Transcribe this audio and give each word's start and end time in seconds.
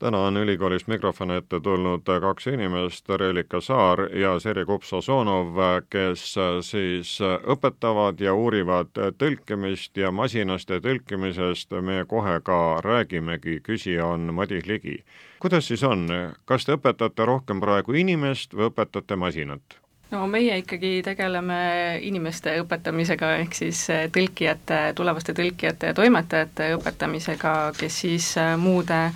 täna 0.00 0.18
on 0.18 0.36
ülikoolist 0.36 0.88
mikrofoni 0.88 1.36
ette 1.36 1.60
tulnud 1.60 2.08
kaks 2.20 2.46
inimest, 2.46 3.08
Reelika 3.08 3.60
Saar 3.60 4.00
ja 4.16 4.38
Sergei 4.40 4.64
Kupsasonov, 4.64 5.58
kes 5.90 6.22
siis 6.64 7.18
õpetavad 7.54 8.20
ja 8.20 8.34
uurivad 8.34 8.96
tõlkimist 9.20 10.00
ja 10.00 10.10
masinaste 10.10 10.80
tõlkimisest 10.80 11.76
me 11.84 12.04
kohe 12.08 12.38
ka 12.44 12.80
räägimegi, 12.84 13.60
küsija 13.60 14.06
on 14.06 14.34
Madis 14.34 14.66
Ligi. 14.66 15.02
kuidas 15.40 15.68
siis 15.68 15.82
on, 15.84 16.08
kas 16.44 16.64
te 16.64 16.72
õpetate 16.72 17.26
rohkem 17.26 17.60
praegu 17.60 17.92
inimest 17.92 18.54
või 18.54 18.70
õpetate 18.70 19.16
masinat? 19.16 19.76
no 20.10 20.26
meie 20.26 20.56
ikkagi 20.58 21.02
tegeleme 21.04 21.58
inimeste 22.02 22.56
õpetamisega, 22.62 23.34
ehk 23.44 23.54
siis 23.54 23.82
tõlkijate, 24.12 24.80
tulevaste 24.94 25.34
tõlkijate 25.36 25.92
ja 25.92 25.94
toimetajate 25.94 26.72
õpetamisega, 26.78 27.52
kes 27.76 28.00
siis 28.00 28.32
muude 28.56 29.10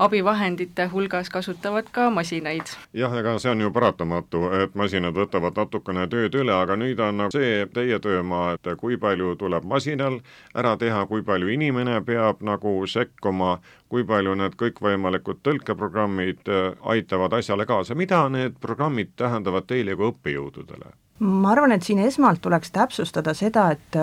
abivahendite 0.00 0.86
hulgas 0.92 1.28
kasutavad 1.30 1.90
ka 1.92 2.10
masinaid. 2.10 2.72
jah, 2.94 3.16
ega 3.18 3.38
see 3.38 3.50
on 3.50 3.60
ju 3.60 3.70
paratamatu, 3.72 4.42
et 4.62 4.74
masinad 4.74 5.14
võtavad 5.14 5.58
natukene 5.60 6.06
tööd 6.08 6.38
üle, 6.40 6.54
aga 6.56 6.76
nüüd 6.80 7.02
on 7.04 7.26
see 7.34 7.66
teie 7.74 7.98
töömaa, 8.00 8.54
et 8.56 8.70
kui 8.80 8.96
palju 8.96 9.34
tuleb 9.42 9.66
masinal 9.74 10.20
ära 10.54 10.76
teha, 10.80 11.04
kui 11.06 11.22
palju 11.22 11.52
inimene 11.52 12.00
peab 12.06 12.40
nagu 12.40 12.72
sekkuma, 12.86 13.58
kui 13.92 14.06
palju 14.08 14.34
need 14.40 14.56
kõikvõimalikud 14.56 15.44
tõlkeprogrammid 15.44 16.48
äh, 16.48 16.72
aitavad 16.94 17.36
asjale 17.36 17.68
kaasa, 17.68 17.94
mida 17.94 18.24
need 18.32 18.56
programmid 18.60 19.12
tähendavad 19.20 19.68
teile 19.68 19.96
kui 20.00 20.14
õppejõududele? 20.14 20.96
Ma 21.20 21.52
arvan, 21.52 21.72
et 21.72 21.84
siin 21.84 21.98
esmalt 22.00 22.40
tuleks 22.40 22.72
täpsustada 22.72 23.34
seda, 23.36 23.70
et, 23.76 23.98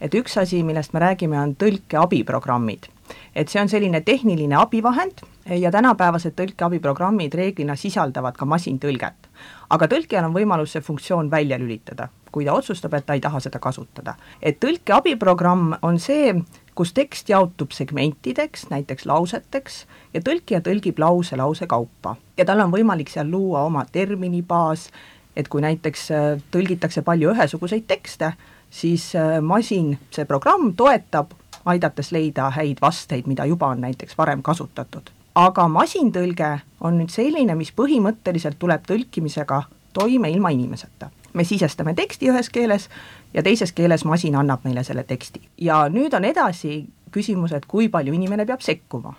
et 0.00 0.14
üks 0.16 0.38
asi, 0.40 0.62
millest 0.64 0.94
me 0.96 1.04
räägime, 1.04 1.38
on 1.40 1.54
tõlkeabiprogrammid 1.60 2.88
et 3.34 3.48
see 3.48 3.60
on 3.62 3.68
selline 3.70 4.00
tehniline 4.04 4.56
abivahend 4.58 5.22
ja 5.58 5.70
tänapäevased 5.74 6.36
tõlkeabiprogrammid 6.38 7.34
reeglina 7.34 7.76
sisaldavad 7.76 8.36
ka 8.38 8.46
masintõlget. 8.46 9.28
aga 9.72 9.88
tõlkijal 9.88 10.26
on 10.28 10.34
võimalus 10.36 10.74
see 10.76 10.84
funktsioon 10.84 11.30
välja 11.30 11.58
lülitada, 11.58 12.08
kui 12.32 12.44
ta 12.44 12.52
otsustab, 12.52 12.94
et 12.94 13.06
ta 13.06 13.14
ei 13.14 13.20
taha 13.20 13.40
seda 13.40 13.58
kasutada. 13.58 14.14
et 14.42 14.60
tõlkeabiprogramm 14.60 15.78
on 15.82 15.98
see, 15.98 16.34
kus 16.74 16.92
tekst 16.92 17.28
jaotub 17.28 17.72
segmentideks, 17.72 18.68
näiteks 18.70 19.06
lauseteks, 19.06 19.86
ja 20.14 20.20
tõlkija 20.20 20.60
tõlgib 20.60 20.98
lause 20.98 21.36
lause 21.36 21.66
kaupa. 21.66 22.16
ja 22.36 22.44
tal 22.44 22.60
on 22.60 22.72
võimalik 22.72 23.10
seal 23.10 23.30
luua 23.30 23.62
oma 23.62 23.84
terminibaas, 23.92 24.90
et 25.36 25.48
kui 25.48 25.62
näiteks 25.64 26.10
äh, 26.10 26.42
tõlgitakse 26.52 27.02
palju 27.02 27.32
ühesuguseid 27.32 27.86
tekste, 27.88 28.32
siis 28.70 29.12
äh, 29.16 29.40
masin, 29.40 29.96
see 30.10 30.24
programm 30.28 30.72
toetab 30.76 31.32
aidates 31.64 32.12
leida 32.12 32.50
häid 32.50 32.80
vasteid, 32.82 33.26
mida 33.26 33.46
juba 33.46 33.72
on 33.72 33.80
näiteks 33.80 34.18
varem 34.18 34.42
kasutatud. 34.42 35.10
aga 35.34 35.68
masintõlge 35.68 36.58
on 36.80 36.98
nüüd 37.00 37.10
selline, 37.10 37.54
mis 37.56 37.72
põhimõtteliselt 37.72 38.58
tuleb 38.58 38.84
tõlkimisega 38.88 39.62
toime 39.92 40.30
ilma 40.30 40.50
inimeseta. 40.50 41.10
me 41.32 41.44
sisestame 41.44 41.94
teksti 41.94 42.28
ühes 42.30 42.50
keeles 42.50 42.88
ja 43.34 43.42
teises 43.42 43.72
keeles 43.72 44.04
masin 44.04 44.36
annab 44.36 44.64
meile 44.64 44.84
selle 44.84 45.04
teksti. 45.04 45.40
ja 45.58 45.88
nüüd 45.88 46.14
on 46.14 46.24
edasi 46.24 46.86
küsimus, 47.10 47.52
et 47.52 47.66
kui 47.66 47.88
palju 47.88 48.12
inimene 48.12 48.46
peab 48.46 48.60
sekkuma. 48.60 49.14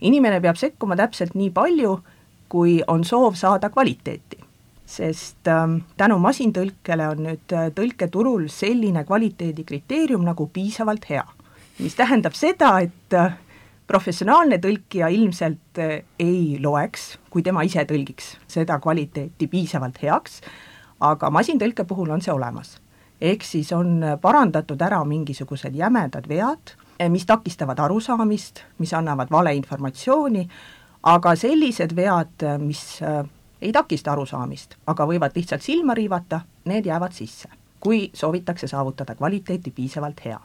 inimene 0.00 0.40
peab 0.40 0.56
sekkuma 0.56 0.96
täpselt 0.96 1.34
nii 1.34 1.50
palju, 1.50 2.00
kui 2.48 2.82
on 2.86 3.04
soov 3.04 3.34
saada 3.34 3.70
kvaliteeti 3.70 4.51
sest 4.92 5.48
ähm, 5.48 5.78
tänu 5.96 6.18
masintõlkele 6.20 7.06
on 7.14 7.22
nüüd 7.26 7.54
äh, 7.56 7.70
tõlketurul 7.76 8.48
selline 8.52 9.06
kvaliteedikriteerium 9.08 10.24
nagu 10.26 10.48
piisavalt 10.52 11.08
hea 11.08 11.24
mis 11.82 11.96
tähendab 11.96 12.36
seda, 12.36 12.74
et 12.84 13.16
äh, 13.16 13.34
professionaalne 13.88 14.58
tõlkija 14.62 15.08
ilmselt 15.14 15.80
äh, 15.80 16.02
ei 16.20 16.58
loeks, 16.62 17.16
kui 17.30 17.44
tema 17.44 17.64
ise 17.66 17.84
tõlgiks 17.88 18.36
seda 18.50 18.78
kvaliteeti 18.82 19.48
piisavalt 19.50 20.00
heaks, 20.02 20.40
aga 21.02 21.30
masintõlke 21.34 21.86
puhul 21.88 22.12
on 22.14 22.22
see 22.22 22.34
olemas. 22.34 22.78
ehk 23.22 23.44
siis 23.46 23.68
on 23.72 24.02
parandatud 24.20 24.80
ära 24.82 25.04
mingisugused 25.06 25.74
jämedad 25.74 26.28
vead, 26.28 26.74
äh, 27.00 27.08
mis 27.08 27.26
takistavad 27.26 27.78
arusaamist, 27.78 28.64
mis 28.78 28.92
annavad 28.92 29.30
valeinformatsiooni, 29.30 30.48
aga 31.02 31.36
sellised 31.36 31.96
vead, 31.96 32.44
mis 32.58 33.00
ei 33.62 33.72
takista 33.72 34.12
arusaamist, 34.12 34.74
aga 34.86 35.06
võivad 35.06 35.36
lihtsalt 35.38 35.62
silma 35.62 35.94
riivata, 35.94 36.40
need 36.64 36.86
jäävad 36.86 37.14
sisse, 37.14 37.48
kui 37.80 38.10
soovitakse 38.14 38.66
saavutada 38.66 39.14
kvaliteeti 39.14 39.70
piisavalt 39.70 40.24
hea 40.24 40.40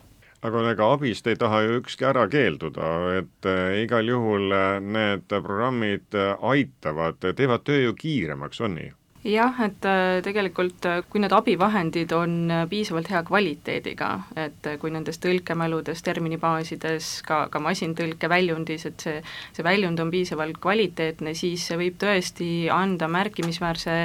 aga 0.46 0.64
ega 0.72 0.92
abist 0.94 1.28
ei 1.28 1.36
taha 1.40 1.64
ju 1.66 1.80
ükski 1.80 2.06
ära 2.06 2.28
keelduda, 2.30 2.90
et 3.18 3.48
äh, 3.50 3.82
igal 3.84 4.06
juhul 4.06 4.54
äh, 4.54 4.78
need 4.82 5.26
programmid 5.32 6.14
äh, 6.14 6.36
aitavad, 6.52 7.18
teevad 7.36 7.66
töö 7.66 7.88
ju 7.88 7.96
kiiremaks, 7.98 8.62
on 8.62 8.78
nii? 8.78 8.92
Jah, 9.28 9.60
et 9.66 9.88
tegelikult 10.26 10.88
kui 11.12 11.22
need 11.22 11.34
abivahendid 11.36 12.14
on 12.16 12.54
piisavalt 12.70 13.10
hea 13.12 13.22
kvaliteediga, 13.28 14.10
et 14.40 14.70
kui 14.82 14.94
nendes 14.94 15.20
tõlkemäludes, 15.24 16.04
terminibaasides, 16.06 17.10
ka, 17.28 17.42
ka 17.52 17.62
masintõlke 17.64 18.30
väljundis, 18.32 18.88
et 18.90 19.04
see, 19.04 19.22
see 19.58 19.68
väljund 19.68 20.00
on 20.04 20.14
piisavalt 20.14 20.62
kvaliteetne, 20.64 21.36
siis 21.38 21.68
see 21.68 21.80
võib 21.82 22.00
tõesti 22.02 22.52
anda 22.74 23.10
märkimisväärse 23.12 24.00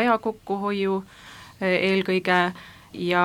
aja 0.00 0.18
kokkuhoiu 0.22 1.02
eelkõige. 1.60 2.40
Ja 2.98 3.24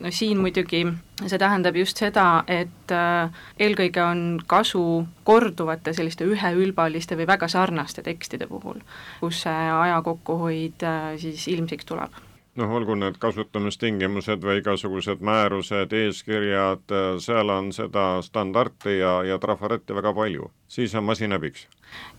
no 0.00 0.10
siin 0.12 0.40
muidugi 0.42 0.82
see 1.24 1.38
tähendab 1.40 1.76
just 1.76 2.00
seda, 2.02 2.44
et 2.48 2.92
äh, 2.92 3.32
eelkõige 3.58 4.02
on 4.04 4.22
kasu 4.46 5.06
korduvate 5.24 5.94
selliste 5.96 6.28
üheülbaliste 6.28 7.16
või 7.16 7.28
väga 7.32 7.48
sarnaste 7.48 8.04
tekstide 8.06 8.48
puhul, 8.50 8.82
kus 9.20 9.44
see 9.46 9.68
aja 9.80 10.00
kokkuhoid 10.04 10.84
äh, 10.86 11.12
siis 11.22 11.48
ilmsiks 11.52 11.88
tuleb 11.88 12.25
noh, 12.56 12.72
olgu 12.78 12.96
need 12.98 13.18
kasutamistingimused 13.22 14.44
või 14.44 14.60
igasugused 14.60 15.24
määrused, 15.24 15.92
eeskirjad, 15.92 16.84
äh, 16.90 17.08
seal 17.22 17.52
on 17.52 17.72
seda 17.76 18.06
standardi 18.24 18.98
ja, 19.00 19.18
ja 19.26 19.40
trafaretti 19.42 19.96
väga 19.96 20.14
palju, 20.16 20.50
siis 20.68 20.94
on 20.94 21.06
masin 21.08 21.36
abiks 21.36 21.66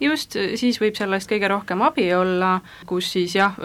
just, 0.01 0.37
siis 0.55 0.79
võib 0.81 0.95
sellest 0.97 1.29
kõige 1.29 1.49
rohkem 1.51 1.81
abi 1.85 2.07
olla, 2.15 2.57
kus 2.89 3.11
siis 3.17 3.35
jah, 3.35 3.57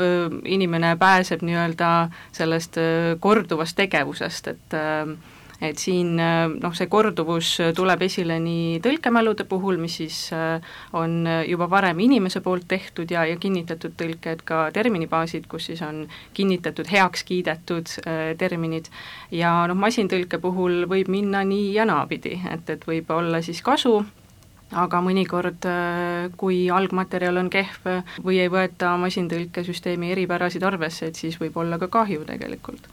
inimene 0.45 0.97
pääseb 1.01 1.45
nii-öelda 1.47 1.93
sellest 2.35 2.77
korduvast 3.23 3.79
tegevusest, 3.79 4.51
et 4.51 4.77
et 5.63 5.79
siin 5.79 6.17
noh, 6.19 6.73
see 6.75 6.89
korduvus 6.91 7.55
tuleb 7.77 8.03
esile 8.07 8.39
nii 8.43 8.81
tõlkemälude 8.85 9.47
puhul, 9.49 9.79
mis 9.83 9.99
siis 10.01 10.19
on 10.99 11.29
juba 11.49 11.69
varem 11.71 12.01
inimese 12.03 12.43
poolt 12.43 12.67
tehtud 12.69 13.11
ja, 13.15 13.25
ja 13.29 13.37
kinnitatud 13.41 13.95
tõlked, 13.99 14.43
ka 14.49 14.65
terminibaasid, 14.75 15.47
kus 15.51 15.71
siis 15.71 15.83
on 15.87 16.05
kinnitatud, 16.35 16.91
heaks 16.91 17.23
kiidetud 17.29 17.95
terminid, 18.39 18.91
ja 19.31 19.55
noh, 19.71 19.79
masintõlke 19.79 20.41
puhul 20.43 20.83
võib 20.91 21.13
minna 21.13 21.45
nii 21.47 21.71
ja 21.77 21.87
naapidi, 21.89 22.41
et, 22.51 22.75
et 22.75 22.89
võib 22.89 23.11
olla 23.15 23.43
siis 23.45 23.63
kasu, 23.63 24.01
aga 24.73 25.01
mõnikord, 25.05 25.67
äh, 25.69 26.31
kui 26.41 26.65
algmaterjal 26.73 27.41
on 27.43 27.51
kehv 27.53 27.89
või 28.25 28.41
ei 28.43 28.51
võeta 28.53 28.95
masintõlkesüsteemi 29.01 30.13
eripärasid 30.15 30.65
arvesse, 30.65 31.11
et 31.11 31.21
siis 31.21 31.39
võib 31.41 31.57
olla 31.61 31.79
ka 31.83 31.91
kahju 31.93 32.25
tegelikult. 32.29 32.89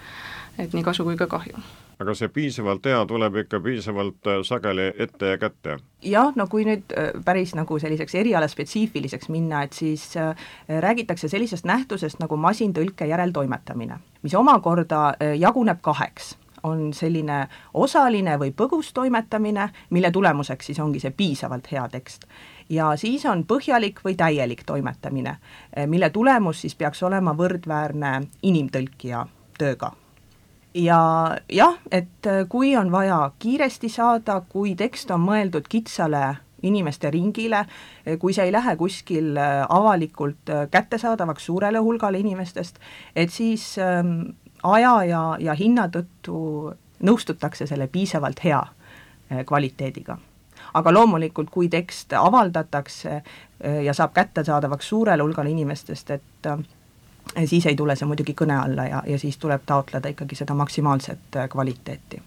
Et 0.59 0.73
nii 0.73 0.83
kasu 0.83 1.07
kui 1.07 1.17
ka 1.17 1.27
kahju 1.27 1.57
aga 1.99 2.15
see 2.15 2.29
piisavalt 2.31 2.85
hea 2.87 2.99
tuleb 3.07 3.37
ikka 3.43 3.59
piisavalt 3.59 4.27
äh, 4.31 4.39
sageli 4.47 4.87
ette 4.97 5.33
ja 5.33 5.37
kätte? 5.37 5.77
jah, 6.03 6.31
no 6.35 6.47
kui 6.47 6.63
nüüd 6.67 6.93
äh, 6.95 7.11
päris 7.25 7.51
nagu 7.59 7.79
selliseks 7.79 8.15
erialaspetsiifiliseks 8.21 9.29
minna, 9.33 9.65
et 9.67 9.75
siis 9.75 10.13
äh, 10.17 10.31
räägitakse 10.85 11.27
sellisest 11.27 11.67
nähtusest 11.67 12.21
nagu 12.23 12.39
masintõlke 12.39 13.07
järeltoimetamine, 13.09 13.99
mis 14.23 14.35
omakorda 14.35 15.01
jaguneb 15.39 15.83
kaheks 15.83 16.37
on 16.63 16.89
selline 16.93 17.45
osaline 17.73 18.35
või 18.39 18.51
põgus 18.55 18.93
toimetamine, 18.95 19.69
mille 19.95 20.11
tulemuseks 20.11 20.71
siis 20.71 20.79
ongi 20.79 20.99
see 20.99 21.11
piisavalt 21.15 21.71
hea 21.71 21.87
tekst. 21.91 22.27
ja 22.69 22.93
siis 22.95 23.25
on 23.25 23.43
põhjalik 23.47 24.03
või 24.05 24.15
täielik 24.15 24.63
toimetamine, 24.65 25.37
mille 25.87 26.09
tulemus 26.09 26.61
siis 26.61 26.75
peaks 26.75 27.03
olema 27.03 27.35
võrdväärne 27.35 28.21
inimtõlkija 28.43 29.25
tööga 29.59 29.93
ja 30.73 30.99
jah, 31.49 31.79
et 31.91 32.27
kui 32.49 32.75
on 32.77 32.91
vaja 32.91 33.31
kiiresti 33.39 33.89
saada, 33.89 34.41
kui 34.49 34.75
tekst 34.75 35.11
on 35.11 35.23
mõeldud 35.25 35.67
kitsale 35.69 36.37
inimeste 36.63 37.09
ringile, 37.11 37.63
kui 38.19 38.33
see 38.35 38.49
ei 38.49 38.51
lähe 38.51 38.75
kuskil 38.75 39.37
avalikult 39.39 40.51
kättesaadavaks 40.71 41.45
suurele 41.45 41.79
hulgale 41.79 42.19
inimestest, 42.19 42.79
et 43.15 43.31
siis 43.31 43.77
ähm, 43.79 44.35
aja 44.63 45.03
ja, 45.07 45.21
ja 45.39 45.55
hinna 45.55 45.87
tõttu 45.87 46.73
nõustutakse 46.99 47.67
selle 47.67 47.87
piisavalt 47.87 48.43
hea 48.43 48.63
kvaliteediga. 49.45 50.17
Aga 50.73 50.93
loomulikult, 50.93 51.49
kui 51.49 51.69
tekst 51.69 52.13
avaldatakse 52.13 53.13
äh, 53.15 53.79
ja 53.85 53.93
saab 53.93 54.13
kättesaadavaks 54.13 54.89
suurele 54.89 55.23
hulgale 55.23 55.49
inimestest, 55.49 56.11
et 56.11 56.49
äh, 56.49 56.59
siis 57.45 57.65
ei 57.65 57.75
tule 57.75 57.95
see 57.95 58.07
muidugi 58.09 58.35
kõne 58.37 58.57
alla 58.57 58.87
ja, 58.87 59.03
ja 59.07 59.19
siis 59.19 59.37
tuleb 59.37 59.65
taotleda 59.65 60.11
ikkagi 60.15 60.35
seda 60.35 60.57
maksimaalset 60.57 61.37
äh, 61.37 61.49
kvaliteeti. 61.49 62.21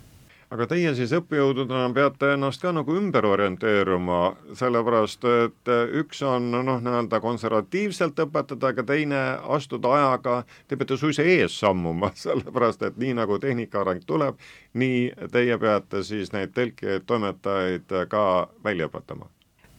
Aga 0.52 0.66
teie 0.68 0.90
siis 0.92 1.14
õppejõududena 1.16 1.86
peate 1.96 2.34
ennast 2.34 2.60
ka 2.60 2.74
nagu 2.76 2.92
ümber 2.92 3.24
orienteeruma, 3.24 4.18
sellepärast 4.58 5.24
et 5.30 5.70
üks 6.02 6.20
on 6.28 6.50
noh, 6.52 6.76
nii-öelda 6.84 7.22
konservatiivselt 7.24 8.20
õpetada, 8.26 8.74
aga 8.74 8.84
teine 8.84 9.22
astuda 9.56 9.94
ajaga, 9.96 10.36
te 10.68 10.76
peate 10.76 11.00
suisa 11.00 11.24
ees 11.24 11.56
sammuma, 11.62 12.12
sellepärast 12.26 12.84
et 12.84 13.00
nii 13.00 13.16
nagu 13.22 13.40
tehnika 13.40 13.80
areng 13.80 14.04
tuleb, 14.04 14.36
nii 14.76 15.30
teie 15.32 15.56
peate 15.56 16.04
siis 16.04 16.36
neid 16.36 16.52
tõlkijaid, 16.52 17.08
toimetajaid 17.08 18.02
ka 18.12 18.26
välja 18.60 18.92
õpetama 18.92 19.32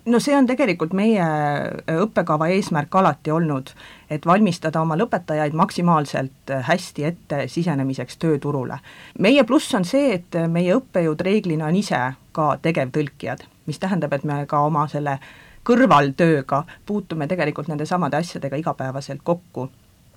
no 0.05 0.19
see 0.19 0.35
on 0.35 0.47
tegelikult 0.47 0.93
meie 0.97 1.23
äh, 1.23 1.99
õppekava 2.03 2.49
eesmärk 2.53 2.95
alati 2.95 3.31
olnud, 3.31 3.71
et 4.09 4.25
valmistada 4.25 4.81
oma 4.81 4.97
lõpetajaid 4.99 5.55
maksimaalselt 5.57 6.51
äh, 6.51 6.65
hästi 6.67 7.05
ette 7.09 7.47
sisenemiseks 7.47 8.17
tööturule. 8.17 8.79
meie 9.19 9.43
pluss 9.43 9.73
on 9.75 9.85
see, 9.85 10.13
et 10.19 10.39
meie 10.47 10.75
õppejõud 10.75 11.21
reeglina 11.21 11.69
on 11.71 11.75
ise 11.75 12.01
ka 12.31 12.57
tegevtõlkijad, 12.61 13.45
mis 13.65 13.79
tähendab, 13.79 14.13
et 14.13 14.23
me 14.23 14.45
ka 14.45 14.65
oma 14.65 14.87
selle 14.87 15.19
kõrvaltööga 15.63 16.63
puutume 16.85 17.27
tegelikult 17.27 17.69
nende 17.71 17.85
samade 17.85 18.17
asjadega 18.19 18.59
igapäevaselt 18.59 19.23
kokku 19.23 19.69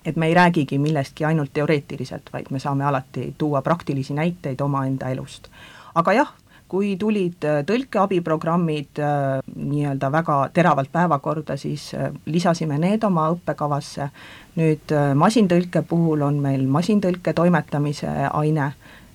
et 0.07 0.15
me 0.15 0.27
ei 0.27 0.33
räägigi 0.33 0.77
millestki 0.79 1.25
ainult 1.25 1.51
teoreetiliselt, 1.53 2.29
vaid 2.33 2.45
me 2.51 2.59
saame 2.63 2.85
alati 2.87 3.33
tuua 3.37 3.61
praktilisi 3.61 4.13
näiteid 4.13 4.61
omaenda 4.61 5.09
elust. 5.09 5.47
aga 5.95 6.13
jah, 6.13 6.33
kui 6.67 6.95
tulid 6.99 7.45
äh, 7.47 7.61
tõlkeabiprogrammid 7.67 8.99
äh, 8.99 9.39
nii-öelda 9.55 10.11
väga 10.11 10.37
teravalt 10.53 10.91
päevakorda, 10.91 11.57
siis 11.57 11.89
äh, 11.95 12.11
lisasime 12.25 12.77
need 12.81 13.03
oma 13.07 13.29
õppekavasse, 13.33 14.09
nüüd 14.57 14.93
masintõlke 15.15 15.83
puhul 15.87 16.23
on 16.25 16.39
meil 16.41 16.65
masintõlke 16.71 17.33
toimetamise 17.37 18.09
aine, 18.31 18.71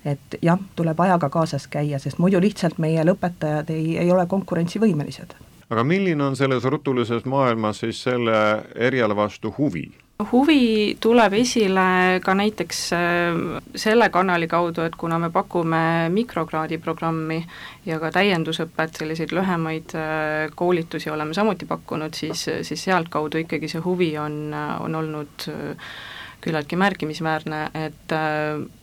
et 0.06 0.36
jah, 0.42 0.60
tuleb 0.78 1.00
ajaga 1.00 1.28
kaasas 1.34 1.66
käia, 1.70 1.98
sest 2.02 2.20
muidu 2.22 2.40
lihtsalt 2.42 2.78
meie 2.82 3.02
lõpetajad 3.06 3.72
ei, 3.74 3.96
ei 3.98 4.12
ole 4.12 4.26
konkurentsivõimelised. 4.30 5.34
aga 5.72 5.84
milline 5.84 6.24
on 6.24 6.36
selles 6.36 6.64
rutulises 6.64 7.24
maailmas 7.24 7.80
siis 7.80 8.02
selle 8.02 8.38
eriala 8.74 9.16
vastu 9.16 9.54
huvi? 9.58 9.90
Huvi 10.30 10.96
tuleb 11.00 11.34
esile 11.38 12.20
ka 12.24 12.34
näiteks 12.34 12.80
äh, 12.96 13.40
selle 13.76 14.08
kanali 14.14 14.48
kaudu, 14.48 14.84
et 14.86 14.96
kuna 14.98 15.18
me 15.18 15.30
pakume 15.30 16.08
mikrokraadi 16.12 16.78
programmi 16.78 17.40
ja 17.86 17.98
ka 18.02 18.12
täiendusõpet, 18.14 18.98
selliseid 19.02 19.34
lühemaid 19.36 19.94
äh, 19.98 20.48
koolitusi 20.54 21.10
oleme 21.10 21.34
samuti 21.34 21.66
pakkunud, 21.66 22.14
siis, 22.14 22.46
siis 22.62 22.88
sealtkaudu 22.88 23.42
ikkagi 23.44 23.70
see 23.70 23.84
huvi 23.84 24.12
on, 24.18 24.54
on 24.54 25.00
olnud 25.02 25.48
äh, 25.52 25.94
küllaltki 26.42 26.76
märkimisväärne, 26.80 27.62
et 27.86 28.14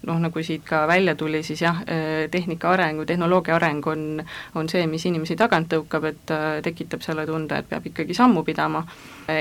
noh, 0.07 0.19
nagu 0.23 0.43
siit 0.45 0.63
ka 0.67 0.85
välja 0.87 1.15
tuli, 1.19 1.43
siis 1.43 1.61
jah, 1.63 1.81
tehnika 2.31 2.71
areng 2.73 3.01
või 3.01 3.09
tehnoloogia 3.09 3.57
areng 3.57 3.87
on, 3.91 4.03
on 4.55 4.69
see, 4.71 4.85
mis 4.87 5.05
inimesi 5.09 5.35
tagant 5.39 5.69
tõukab, 5.73 6.09
et 6.09 6.33
tekitab 6.63 7.03
selle 7.05 7.25
tunde, 7.27 7.59
et 7.59 7.69
peab 7.69 7.85
ikkagi 7.91 8.17
sammu 8.17 8.43
pidama. 8.47 8.85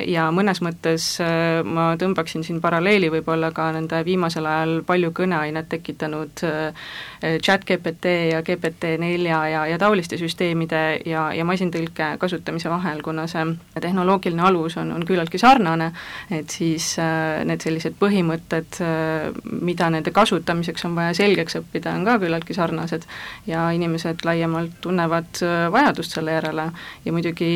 Ja 0.05 0.27
mõnes 0.35 0.61
mõttes 0.65 1.05
äh, 1.25 1.61
ma 1.65 1.93
tõmbaksin 2.01 2.45
siin 2.45 2.61
paralleeli 2.61 3.09
võib-olla 3.13 3.51
ka 3.57 3.71
nende 3.73 4.01
viimasel 4.05 4.47
ajal 4.49 4.75
palju 4.87 5.11
kõneainet 5.17 5.69
tekitanud 5.73 6.43
äh, 6.45 6.91
chat 7.45 7.65
GPT 7.69 8.13
ja 8.33 8.43
GPT-4 8.45 9.29
ja, 9.29 9.65
ja 9.71 9.79
taoliste 9.81 10.19
süsteemide 10.21 10.83
ja, 11.09 11.29
ja 11.33 11.47
masintõlke 11.49 12.11
kasutamise 12.21 12.71
vahel, 12.73 13.01
kuna 13.07 13.27
see 13.31 13.47
tehnoloogiline 13.81 14.45
alus 14.45 14.77
on, 14.81 14.93
on 14.93 15.07
küllaltki 15.09 15.41
sarnane, 15.41 15.93
et 16.35 16.53
siis 16.53 16.91
äh, 17.01 17.41
need 17.49 17.65
sellised 17.65 17.97
põhimõtted, 18.09 18.81
mida 19.63 19.91
nende 19.93 20.13
kasutamiseks 20.17 20.89
on 20.89 20.97
vaja 20.97 21.15
selgeks 21.21 21.61
õppida, 21.61 21.93
on 21.95 22.09
ka 22.09 22.17
küllaltki 22.23 22.57
sarnased 22.57 23.05
ja 23.47 23.69
inimesed 23.77 24.25
laiemalt 24.25 24.81
tunnevad 24.85 25.43
vajadust 25.73 26.17
selle 26.17 26.35
järele. 26.39 26.71
Ja 27.05 27.15
muidugi 27.15 27.51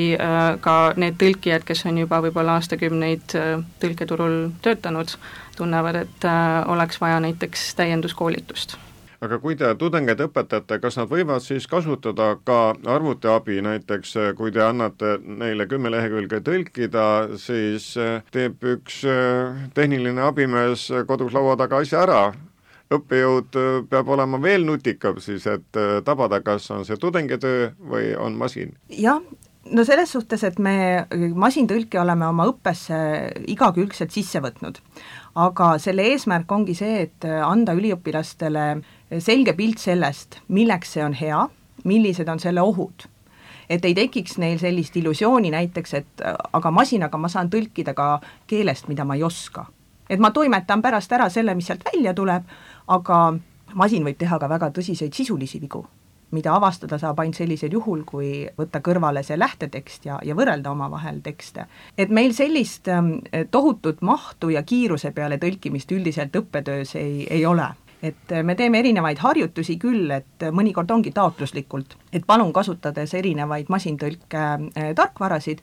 ka 0.62 0.76
need 1.00 1.19
tõlkijad, 1.20 1.66
kes 1.66 1.87
on 1.88 2.00
juba 2.02 2.20
võib-olla 2.25 2.58
aastakümneid 2.60 3.37
äh, 3.38 3.64
tõlketurul 3.82 4.38
töötanud, 4.64 5.16
tunnevad, 5.56 6.02
et 6.06 6.28
äh, 6.28 6.62
oleks 6.72 7.00
vaja 7.02 7.20
näiteks 7.25 7.72
täienduskoolitust 7.81 8.78
aga 9.22 9.38
kui 9.42 9.56
te 9.58 9.69
tudengeid 9.78 10.20
õpetate, 10.26 10.78
kas 10.82 10.96
nad 10.98 11.10
võivad 11.10 11.44
siis 11.44 11.69
kasutada 11.70 12.32
ka 12.44 12.74
arvutiabi, 12.94 13.60
näiteks 13.64 14.16
äh, 14.19 14.30
kui 14.38 14.52
te 14.54 14.64
annate 14.64 15.16
neile 15.22 15.69
kümme 15.70 15.92
lehekülge 15.94 16.42
tõlkida, 16.46 17.04
siis 17.38 17.92
teeb 18.34 18.64
üks 18.76 19.02
tehniline 19.74 20.24
abimees 20.26 20.88
kodus 21.06 21.34
laua 21.36 21.54
taga 21.60 21.82
asja 21.82 22.02
ära, 22.02 22.22
õppejõud 22.92 23.60
peab 23.90 24.10
olema 24.12 24.40
veel 24.42 24.66
nutikam 24.69 25.20
siis, 25.22 25.46
et 25.48 25.80
tabada, 26.04 26.42
kas 26.44 26.69
on 26.74 26.84
see 26.84 26.98
tudengi 27.00 27.38
töö 27.40 27.70
või 27.92 28.12
on 28.19 28.36
masin? 28.36 28.74
jah, 28.90 29.22
no 29.70 29.84
selles 29.86 30.12
suhtes, 30.12 30.42
et 30.46 30.58
me 30.62 31.06
masintõlke 31.38 32.00
oleme 32.00 32.26
oma 32.28 32.46
õppesse 32.50 32.96
igakülgselt 33.52 34.14
sisse 34.14 34.42
võtnud. 34.42 34.80
aga 35.34 35.76
selle 35.80 36.04
eesmärk 36.12 36.50
ongi 36.52 36.74
see, 36.76 37.06
et 37.06 37.24
anda 37.24 37.72
üliõpilastele 37.76 38.66
selge 39.19 39.53
pilt 39.53 39.79
sellest, 39.79 40.41
milleks 40.49 40.94
see 40.97 41.05
on 41.05 41.14
hea, 41.17 41.41
millised 41.85 42.29
on 42.29 42.41
selle 42.41 42.62
ohud. 42.62 43.09
et 43.70 43.85
ei 43.85 43.94
tekiks 43.94 44.37
neil 44.38 44.59
sellist 44.59 44.97
illusiooni 44.97 45.50
näiteks, 45.50 45.94
et 45.94 46.23
aga 46.53 46.70
masinaga 46.70 47.19
ma 47.19 47.29
saan 47.29 47.49
tõlkida 47.50 47.94
ka 47.94 48.20
keelest, 48.47 48.88
mida 48.88 49.05
ma 49.05 49.14
ei 49.14 49.23
oska. 49.23 49.67
et 50.11 50.20
ma 50.20 50.31
toimetan 50.31 50.82
pärast 50.82 51.12
ära 51.12 51.29
selle, 51.31 51.55
mis 51.55 51.67
sealt 51.67 51.85
välja 51.93 52.14
tuleb, 52.14 52.43
aga 52.88 53.35
masin 53.75 54.05
võib 54.05 54.19
teha 54.19 54.38
ka 54.38 54.49
väga 54.49 54.70
tõsiseid 54.70 55.12
sisulisi 55.12 55.61
vigu 55.61 55.87
mida 56.32 56.55
avastada 56.56 56.97
saab 56.99 57.19
ainult 57.20 57.37
sellisel 57.37 57.75
juhul, 57.76 58.06
kui 58.08 58.47
võtta 58.56 58.81
kõrvale 58.81 59.23
see 59.23 59.37
lähtetekst 59.37 60.06
ja, 60.08 60.19
ja 60.25 60.35
võrrelda 60.35 60.70
omavahel 60.73 61.20
tekste. 61.20 61.67
et 61.99 62.11
meil 62.11 62.32
sellist 62.32 62.88
ähm, 62.88 63.19
tohutut 63.50 64.00
mahtu 64.03 64.49
ja 64.49 64.62
kiiruse 64.62 65.12
peale 65.12 65.37
tõlkimist 65.37 65.93
üldiselt 65.93 66.37
õppetöös 66.37 66.97
ei, 66.97 67.26
ei 67.31 67.46
ole 67.46 67.69
et 68.03 68.32
äh, 68.32 68.43
me 68.43 68.55
teeme 68.55 68.79
erinevaid 68.79 69.19
harjutusi 69.19 69.79
küll, 69.79 70.11
et 70.11 70.49
mõnikord 70.53 70.91
ongi 70.91 71.13
taotluslikult, 71.15 71.97
et 72.13 72.27
palun 72.27 72.53
kasutades 72.53 73.15
erinevaid 73.15 73.71
masintõlke 73.73 74.43
äh, 74.43 74.94
tarkvarasid, 74.94 75.63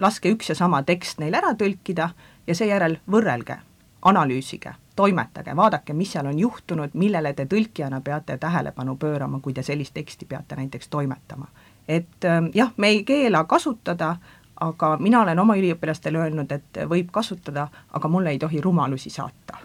laske 0.00 0.32
üks 0.32 0.52
ja 0.52 0.54
sama 0.54 0.82
tekst 0.82 1.20
neil 1.20 1.34
ära 1.34 1.54
tõlkida 1.58 2.10
ja 2.46 2.54
seejärel 2.54 3.00
võrrelge, 3.10 3.58
analüüsige 4.02 4.74
toimetage, 5.00 5.56
vaadake, 5.56 5.92
mis 5.96 6.12
seal 6.12 6.26
on 6.28 6.38
juhtunud, 6.38 6.92
millele 6.94 7.32
te 7.32 7.46
tõlkijana 7.48 8.00
peate 8.04 8.36
tähelepanu 8.38 8.96
pöörama, 9.00 9.40
kui 9.40 9.54
te 9.56 9.62
sellist 9.62 9.94
teksti 9.96 10.26
peate 10.28 10.56
näiteks 10.56 10.88
toimetama. 10.88 11.46
et 11.88 12.24
ähm, 12.24 12.46
jah, 12.54 12.72
me 12.76 12.88
ei 12.88 13.04
keela 13.04 13.44
kasutada, 13.44 14.16
aga 14.60 14.96
mina 15.00 15.22
olen 15.22 15.38
oma 15.38 15.56
üliõpilastele 15.56 16.18
öelnud, 16.18 16.52
et 16.52 16.82
võib 16.88 17.08
kasutada, 17.10 17.68
aga 17.92 18.08
mulle 18.08 18.30
ei 18.30 18.38
tohi 18.38 18.60
rumalusi 18.60 19.10
saata. 19.10 19.58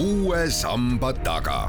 Uue 0.00 0.50
samba 0.50 1.12
taga. 1.12 1.68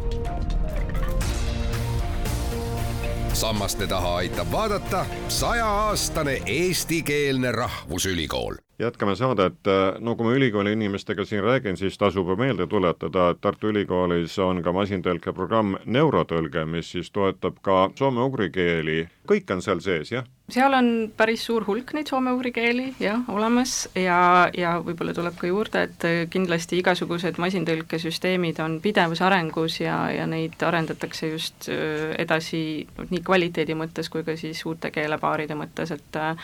Sammaste 3.33 3.87
taha 3.87 4.15
aitab 4.15 4.47
vaadata 4.51 5.05
sajaaastane 5.27 6.41
eestikeelne 6.45 7.51
rahvusülikool. 7.51 8.55
Jätkame 8.79 9.15
saadet, 9.15 9.67
no 9.99 10.15
kui 10.15 10.25
ma 10.25 10.33
ülikooli 10.33 10.71
inimestega 10.73 11.25
siin 11.25 11.43
räägin, 11.43 11.77
siis 11.77 11.97
tasub 11.97 12.31
meelde 12.37 12.67
tuletada, 12.67 13.29
et 13.29 13.41
Tartu 13.41 13.67
Ülikoolis 13.67 14.39
on 14.39 14.63
ka 14.63 14.71
masintõlkeprogramm 14.73 15.75
Neurotõlge, 15.85 16.65
mis 16.65 16.91
siis 16.95 17.11
toetab 17.11 17.59
ka 17.61 17.89
soome-ugri 17.99 18.49
keeli, 18.51 19.03
kõik 19.27 19.51
on 19.53 19.61
seal 19.61 19.83
sees, 19.83 20.11
jah? 20.15 20.25
Seal 20.51 20.75
on 20.77 20.89
päris 21.17 21.45
suur 21.47 21.65
hulk 21.67 21.93
neid 21.97 22.11
soome-ugri 22.11 22.53
keeli 22.55 22.87
jah, 23.01 23.23
olemas. 23.31 23.89
Ja, 23.97 24.49
ja 24.57 24.77
võib-olla 24.83 25.15
tuleb 25.17 25.37
ka 25.39 25.49
juurde, 25.49 25.85
et 25.87 26.07
kindlasti 26.31 26.81
igasugused 26.81 27.39
masintõlkesüsteemid 27.41 28.61
on 28.63 28.79
pidevas 28.83 29.23
arengus 29.25 29.79
ja, 29.81 30.03
ja 30.13 30.27
neid 30.29 30.61
arendatakse 30.63 31.31
just 31.31 31.69
edasi 31.71 32.63
nii 33.09 33.23
kvaliteedi 33.25 33.75
mõttes 33.77 34.11
kui 34.11 34.25
ka 34.27 34.37
siis 34.39 34.63
uute 34.67 34.91
keelepaaride 34.93 35.57
mõttes, 35.57 35.91
et 35.95 36.21
Äh, 36.21 36.35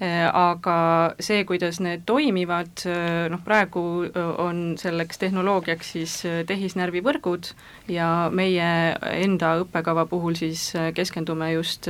aga 0.00 1.14
see, 1.24 1.44
kuidas 1.48 1.78
need 1.80 2.02
toimivad, 2.04 2.82
äh, 2.84 3.28
noh 3.32 3.40
praegu 3.44 4.04
äh, 4.04 4.26
on 4.42 4.76
selleks 4.76 5.16
tehnoloogiaks 5.22 5.92
siis 5.96 6.16
tehisnärvivõrgud 6.46 7.48
ja 7.88 8.28
meie 8.28 8.68
enda 9.16 9.54
õppekava 9.62 10.04
puhul 10.10 10.36
siis 10.36 10.68
keskendume 10.94 11.52
just 11.54 11.88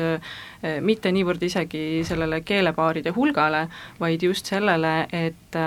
mitte 0.80 1.10
niivõrd 1.12 1.42
isegi 1.42 2.02
sellele 2.06 2.40
keelepaaride 2.46 3.12
hulgale, 3.16 3.66
vaid 4.00 4.22
just 4.22 4.46
sellele, 4.46 5.06
et 5.12 5.58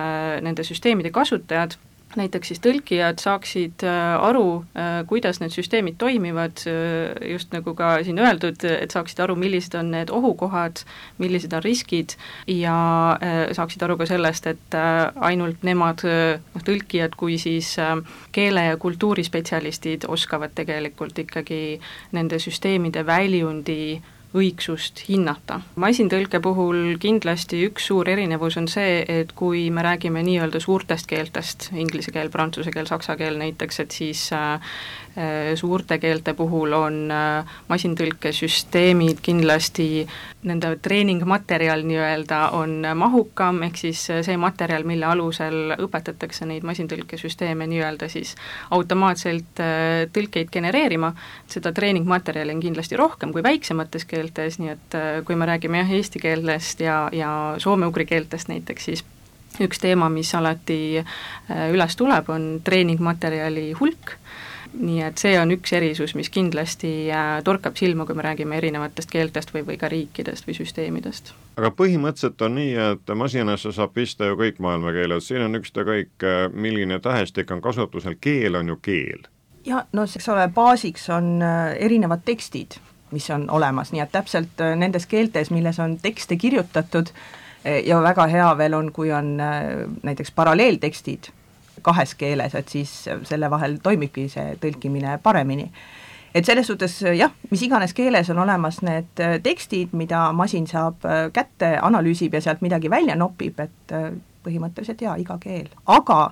nende 0.43 0.63
süsteemide 0.67 1.11
kasutajad 1.11 1.75
näiteks 2.17 2.49
siis 2.49 2.61
tõlkijad 2.63 3.21
saaksid 3.21 3.83
äh, 3.85 4.15
aru, 4.25 4.63
äh, 4.73 5.01
kuidas 5.09 5.39
need 5.41 5.53
süsteemid 5.53 5.99
toimivad, 6.01 6.63
äh, 6.69 7.13
just 7.33 7.53
nagu 7.53 7.75
ka 7.77 7.91
siin 8.05 8.19
öeldud, 8.21 8.63
et 8.65 8.95
saaksid 8.95 9.21
aru, 9.23 9.35
millised 9.39 9.75
on 9.77 9.91
need 9.93 10.09
ohukohad, 10.13 10.81
millised 11.21 11.53
on 11.53 11.63
riskid 11.63 12.15
ja 12.49 12.75
saaksid 13.55 13.83
aru 13.85 13.97
ka 13.99 14.07
sellest, 14.09 14.47
et 14.49 14.77
ainult 15.29 15.63
nemad, 15.65 16.01
noh 16.53 16.65
tõlkijad 16.65 17.15
kui 17.19 17.37
siis 17.41 17.75
keele- 18.35 18.65
ja 18.69 18.77
kultuurispetsialistid 18.77 20.07
oskavad 20.07 20.55
tegelikult 20.55 21.19
ikkagi 21.19 21.79
nende 22.15 22.39
süsteemide 22.39 23.05
väljundi 23.05 24.01
õigsust 24.37 25.03
hinnata. 25.07 25.61
masintõlke 25.75 26.39
puhul 26.39 26.97
kindlasti 27.01 27.63
üks 27.65 27.87
suur 27.89 28.09
erinevus 28.09 28.57
on 28.61 28.67
see, 28.69 29.03
et 29.07 29.31
kui 29.33 29.69
me 29.73 29.81
räägime 29.81 30.21
nii-öelda 30.25 30.61
suurtest 30.61 31.09
keeltest, 31.09 31.71
inglise 31.73 32.11
keel, 32.13 32.29
prantsuse 32.29 32.71
keel, 32.71 32.85
saksa 32.85 33.15
keel 33.17 33.39
näiteks, 33.41 33.79
et 33.79 33.91
siis 33.91 34.27
äh, 34.33 34.59
Äh, 35.19 35.55
suurte 35.55 35.97
keelte 35.97 36.33
puhul 36.37 36.71
on 36.77 37.09
äh, 37.11 37.45
masintõlkesüsteemid 37.67 39.17
kindlasti, 39.25 40.05
nende 40.47 40.69
treeningmaterjal 40.79 41.81
nii-öelda 41.83 42.37
on 42.55 42.85
mahukam, 42.95 43.63
ehk 43.65 43.79
siis 43.81 44.03
äh, 44.13 44.21
see 44.23 44.37
materjal, 44.39 44.85
mille 44.87 45.09
alusel 45.09 45.73
õpetatakse 45.75 46.45
neid 46.47 46.63
masintõlkesüsteeme 46.63 47.67
nii-öelda 47.67 48.07
siis 48.13 48.35
automaatselt 48.69 49.59
tõlkeid 50.13 50.53
genereerima, 50.53 51.09
seda 51.49 51.73
treeningmaterjali 51.75 52.53
on 52.53 52.61
kindlasti 52.63 52.99
rohkem 53.01 53.33
kui 53.33 53.43
väiksemates 53.43 54.05
keeltes, 54.05 54.18
nii 54.59 54.73
et 54.73 54.99
kui 55.25 55.37
me 55.39 55.47
räägime 55.49 55.83
jah, 55.83 55.95
eesti 55.99 56.19
keelest 56.19 56.83
ja, 56.83 56.99
ja 57.15 57.31
soome-ugri 57.57 58.05
keeltest 58.05 58.51
näiteks, 58.51 58.85
siis 58.85 59.05
üks 59.63 59.81
teema, 59.81 60.09
mis 60.13 60.29
alati 60.35 61.03
üles 61.73 61.95
tuleb, 61.99 62.29
on 62.29 62.51
treeningmaterjali 62.63 63.71
hulk 63.79 64.17
nii 64.77 65.01
et 65.03 65.17
see 65.17 65.33
on 65.39 65.51
üks 65.53 65.71
erisus, 65.73 66.13
mis 66.17 66.29
kindlasti 66.33 66.91
äh, 67.13 67.39
torkab 67.45 67.77
silma, 67.79 68.05
kui 68.05 68.17
me 68.17 68.25
räägime 68.25 68.57
erinevatest 68.59 69.11
keeltest 69.11 69.53
või, 69.53 69.63
või 69.65 69.79
ka 69.81 69.89
riikidest 69.89 70.47
või 70.47 70.57
süsteemidest. 70.59 71.33
aga 71.57 71.71
põhimõtteliselt 71.75 72.41
on 72.45 72.55
nii, 72.59 72.75
et 72.93 73.13
masinasse 73.17 73.73
saab 73.75 73.95
pista 73.97 74.29
ju 74.29 74.37
kõik 74.39 74.61
maailma 74.63 74.93
keeled, 74.95 75.25
siin 75.25 75.45
on 75.47 75.59
ükskõik, 75.59 76.13
äh, 76.21 76.45
milline 76.53 76.99
tähestik 76.99 77.51
on 77.51 77.61
kasutusel, 77.65 78.17
keel 78.21 78.59
on 78.59 78.75
ju 78.75 78.77
keel. 78.81 79.25
ja 79.65 79.85
no 79.93 80.05
eks 80.05 80.29
ole, 80.29 80.47
baasiks 80.53 81.09
on 81.09 81.39
äh, 81.41 81.73
erinevad 81.79 82.25
tekstid, 82.25 82.77
mis 83.11 83.29
on 83.33 83.49
olemas, 83.49 83.91
nii 83.91 84.01
et 84.03 84.11
täpselt 84.11 84.61
nendes 84.75 85.05
keeltes, 85.09 85.51
milles 85.51 85.79
on 85.79 85.97
tekste 86.01 86.37
kirjutatud, 86.37 87.11
ja 87.85 88.01
väga 88.01 88.27
hea 88.31 88.49
veel 88.57 88.73
on, 88.73 88.91
kui 88.95 89.11
on 89.11 89.37
näiteks 90.03 90.31
paralleeltekstid 90.31 91.31
kahes 91.81 92.15
keeles, 92.15 92.55
et 92.55 92.69
siis 92.69 92.91
selle 93.23 93.49
vahel 93.51 93.79
toimibki 93.83 94.27
see 94.31 94.55
tõlkimine 94.61 95.17
paremini. 95.23 95.71
et 96.35 96.45
selles 96.45 96.67
suhtes 96.67 97.01
jah, 97.17 97.31
mis 97.51 97.61
iganes 97.65 97.93
keeles 97.93 98.29
on 98.29 98.39
olemas 98.39 98.81
need 98.85 99.21
tekstid, 99.43 99.93
mida 99.93 100.31
masin 100.31 100.67
saab 100.67 101.05
kätte, 101.33 101.77
analüüsib 101.81 102.33
ja 102.33 102.41
sealt 102.41 102.61
midagi 102.61 102.89
välja 102.89 103.15
nopib, 103.15 103.59
et 103.59 103.95
põhimõtteliselt 104.43 105.01
jaa, 105.01 105.15
iga 105.19 105.37
keel. 105.41 105.67
aga 105.85 106.31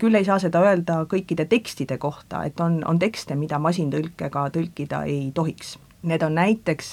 küll 0.00 0.14
ei 0.14 0.24
saa 0.24 0.38
seda 0.42 0.60
öelda 0.60 1.04
kõikide 1.10 1.46
tekstide 1.48 1.98
kohta, 1.98 2.44
et 2.44 2.60
on, 2.60 2.82
on 2.84 2.98
tekste, 2.98 3.36
mida 3.36 3.58
masintõlkega 3.58 4.48
tõlkida 4.52 5.04
ei 5.06 5.30
tohiks. 5.34 5.78
Need 6.06 6.22
on 6.22 6.36
näiteks 6.38 6.92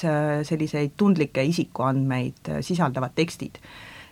selliseid 0.49 0.95
tundlikke 0.97 1.43
isikuandmeid 1.45 2.49
sisaldavad 2.65 3.13
tekstid 3.15 3.59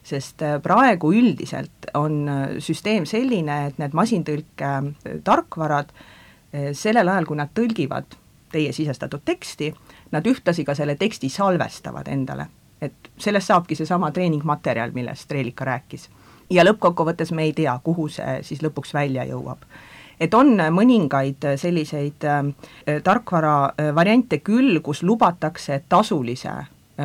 sest 0.04 0.42
äh, 0.42 0.58
praegu 0.62 1.12
üldiselt 1.14 1.92
on 1.94 2.26
äh, 2.30 2.48
süsteem 2.60 3.06
selline, 3.10 3.58
et 3.70 3.78
need 3.82 3.96
masintõlke 3.98 4.72
äh, 4.72 5.20
tarkvarad 5.24 5.94
sellel 6.76 7.08
ajal, 7.08 7.24
kui 7.30 7.38
nad 7.40 7.48
tõlgivad 7.56 8.18
teie 8.52 8.74
sisestatud 8.76 9.22
teksti, 9.24 9.70
nad 10.12 10.26
ühtlasi 10.28 10.66
ka 10.68 10.74
selle 10.76 10.98
teksti 11.00 11.30
salvestavad 11.32 12.10
endale. 12.12 12.50
et 12.82 13.08
sellest 13.18 13.48
saabki 13.48 13.76
seesama 13.78 14.10
treeningmaterjal, 14.12 14.92
millest 14.92 15.32
Reelika 15.32 15.66
rääkis. 15.66 16.10
ja 16.50 16.66
lõppkokkuvõttes 16.66 17.32
me 17.32 17.44
ei 17.44 17.54
tea, 17.54 17.80
kuhu 17.84 18.10
see 18.10 18.44
siis 18.44 18.64
lõpuks 18.64 18.94
välja 18.94 19.24
jõuab 19.24 19.64
et 20.22 20.34
on 20.38 20.54
mõningaid 20.74 21.48
selliseid 21.58 22.28
äh, 22.30 22.44
tarkvara 23.04 23.56
variante 23.96 24.42
küll, 24.46 24.80
kus 24.86 25.04
lubatakse 25.04 25.84
tasulise 25.90 26.54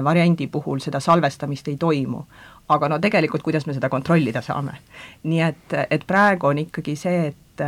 variandi 0.04 0.50
puhul 0.52 0.82
seda 0.84 1.00
salvestamist 1.00 1.68
ei 1.72 1.78
toimu 1.80 2.20
aga 2.68 2.88
no 2.90 2.98
tegelikult, 3.02 3.44
kuidas 3.46 3.66
me 3.66 3.74
seda 3.76 3.90
kontrollida 3.92 4.42
saame. 4.42 4.78
nii 5.24 5.42
et, 5.46 5.76
et 5.90 6.06
praegu 6.06 6.50
on 6.50 6.62
ikkagi 6.64 6.96
see, 6.98 7.28
et, 7.30 7.64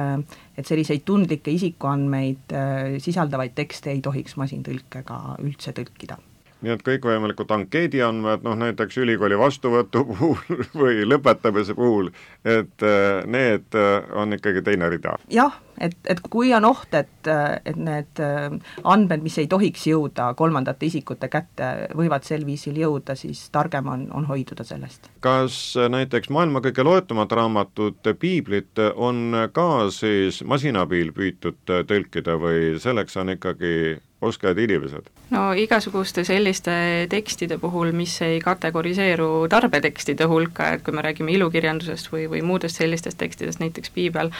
et 0.58 0.66
selliseid 0.66 1.04
tundlikke 1.06 1.54
isikuandmeid 1.54 2.54
äh, 2.56 2.96
sisaldavaid 3.02 3.54
tekste 3.58 3.92
ei 3.94 4.02
tohiks 4.04 4.36
masintõlkega 4.40 5.20
üldse 5.44 5.74
tõlkida 5.76 6.18
nii 6.64 6.74
et 6.74 6.82
kõikvõimalikud 6.86 7.52
ankeediandmed, 7.54 8.42
noh 8.46 8.58
näiteks 8.58 8.98
ülikooli 9.04 9.38
vastuvõtu 9.38 10.04
puhul 10.10 10.64
või 10.74 11.06
lõpetamise 11.06 11.76
puhul, 11.78 12.10
et 12.44 12.86
äh, 12.86 13.22
need 13.26 13.78
äh, 13.78 14.10
on 14.18 14.34
ikkagi 14.34 14.64
teine 14.66 14.90
rida? 14.90 15.14
jah, 15.32 15.60
et, 15.80 15.94
et 16.10 16.22
kui 16.30 16.50
on 16.56 16.66
oht, 16.66 16.90
et, 16.98 17.30
et 17.30 17.78
need 17.78 18.22
äh, 18.24 18.48
andmed, 18.82 19.22
mis 19.22 19.38
ei 19.38 19.46
tohiks 19.50 19.86
jõuda 19.90 20.32
kolmandate 20.38 20.90
isikute 20.90 21.30
kätte, 21.30 21.70
võivad 21.98 22.26
sel 22.26 22.46
viisil 22.48 22.80
jõuda, 22.82 23.14
siis 23.18 23.44
targem 23.54 23.92
on, 23.94 24.08
on 24.14 24.26
hoiduda 24.30 24.66
sellest. 24.66 25.12
kas 25.24 25.76
näiteks 25.78 26.32
maailma 26.34 26.62
kõige 26.64 26.86
loetumad 26.86 27.32
raamatud, 27.38 28.02
piiblit, 28.18 28.82
on 28.96 29.46
ka 29.54 29.88
siis 29.94 30.42
masina 30.42 30.82
abil 30.88 31.14
püütud 31.14 31.62
tõlkida 31.86 32.34
või 32.40 32.74
selleks 32.82 33.16
on 33.20 33.36
ikkagi 33.36 33.74
oskajad 34.20 34.58
inimesed? 34.58 35.10
no 35.30 35.52
igasuguste 35.52 36.24
selliste 36.24 36.72
tekstide 37.10 37.58
puhul, 37.60 37.92
mis 37.96 38.16
ei 38.24 38.40
kategoriseeru 38.42 39.46
tarbetekstide 39.52 40.26
hulka, 40.30 40.72
et 40.74 40.84
kui 40.86 40.96
me 40.96 41.04
räägime 41.04 41.34
ilukirjandusest 41.36 42.10
või, 42.12 42.24
või 42.32 42.42
muudest 42.42 42.80
sellistest 42.80 43.18
tekstidest, 43.20 43.60
näiteks 43.62 43.92
piibel, 43.94 44.32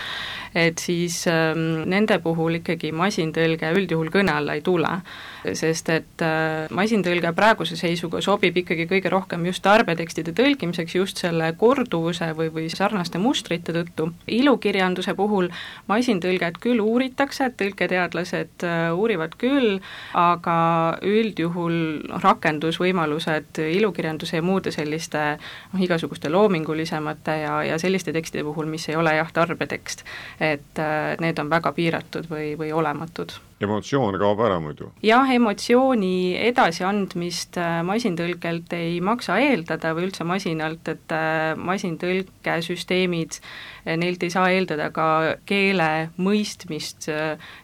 et 0.57 0.81
siis 0.83 1.21
ähm, 1.31 1.85
nende 1.91 2.19
puhul 2.25 2.59
ikkagi 2.59 2.91
masintõlge 2.97 3.71
üldjuhul 3.77 4.11
kõne 4.15 4.35
alla 4.41 4.57
ei 4.59 4.65
tule. 4.65 4.91
sest 5.53 5.89
et 5.95 6.25
äh, 6.25 6.67
masintõlge 6.75 7.33
praeguse 7.37 7.77
seisuga 7.77 8.21
sobib 8.25 8.57
ikkagi 8.57 8.89
kõige 8.91 9.13
rohkem 9.13 9.47
just 9.47 9.63
tarbetekstide 9.63 10.33
tõlkimiseks 10.37 10.97
just 10.97 11.23
selle 11.23 11.53
korduvuse 11.61 12.33
või, 12.37 12.51
või 12.55 12.69
sarnaste 12.73 13.19
mustrite 13.19 13.73
tõttu. 13.77 14.11
ilukirjanduse 14.27 15.15
puhul 15.15 15.53
masintõlget 15.87 16.59
küll 16.59 16.81
uuritakse, 16.81 17.53
tõlketeadlased 17.61 18.65
äh, 18.65 18.89
uurivad 18.97 19.37
küll, 19.39 19.68
küll, 19.69 19.81
aga 20.19 20.59
üldjuhul 21.07 21.79
rakendusvõimalused 22.23 23.61
ilukirjanduse 23.69 24.41
ja 24.41 24.45
muude 24.45 24.73
selliste 24.75 25.25
noh, 25.39 25.83
igasuguste 25.83 26.33
loomingulisemate 26.33 27.39
ja, 27.43 27.59
ja 27.67 27.79
selliste 27.79 28.15
tekstide 28.17 28.47
puhul, 28.47 28.71
mis 28.71 28.89
ei 28.89 28.97
ole 28.97 29.17
jah, 29.19 29.33
tarbetekst, 29.33 30.05
et 30.41 30.83
äh, 30.83 31.13
need 31.21 31.39
on 31.39 31.51
väga 31.51 31.73
piiratud 31.77 32.31
või, 32.31 32.55
või 32.59 32.73
olematud 32.73 33.37
emotsioon 33.65 34.19
kaob 34.21 34.41
ära 34.47 34.59
muidu? 34.63 34.91
jah, 35.05 35.29
emotsiooni 35.35 36.37
edasiandmist 36.49 37.59
äh, 37.61 37.81
masintõlkelt 37.87 38.73
ei 38.77 38.99
maksa 39.05 39.39
eeldada 39.43 39.95
või 39.97 40.09
üldse 40.09 40.27
masinalt, 40.29 40.89
et 40.93 41.15
äh, 41.15 41.53
masintõlkesüsteemid, 41.59 43.41
äh, 43.85 43.99
neilt 44.01 44.23
ei 44.23 44.35
saa 44.35 44.49
eeldada 44.55 44.91
ka 44.95 45.09
keele 45.49 46.11
mõistmist 46.23 47.09